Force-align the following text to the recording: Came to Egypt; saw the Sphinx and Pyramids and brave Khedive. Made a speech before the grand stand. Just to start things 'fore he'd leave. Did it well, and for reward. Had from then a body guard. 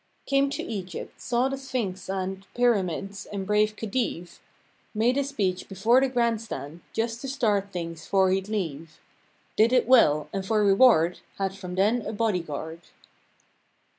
Came 0.25 0.49
to 0.49 0.63
Egypt; 0.63 1.21
saw 1.21 1.47
the 1.47 1.59
Sphinx 1.59 2.09
and 2.09 2.47
Pyramids 2.55 3.27
and 3.27 3.45
brave 3.45 3.75
Khedive. 3.75 4.39
Made 4.95 5.15
a 5.15 5.23
speech 5.23 5.69
before 5.69 6.01
the 6.01 6.09
grand 6.09 6.41
stand. 6.41 6.81
Just 6.91 7.21
to 7.21 7.27
start 7.27 7.71
things 7.71 8.07
'fore 8.07 8.31
he'd 8.31 8.49
leave. 8.49 8.99
Did 9.55 9.71
it 9.71 9.87
well, 9.87 10.27
and 10.33 10.43
for 10.43 10.63
reward. 10.65 11.19
Had 11.37 11.55
from 11.55 11.75
then 11.75 12.01
a 12.03 12.13
body 12.13 12.39
guard. 12.41 12.79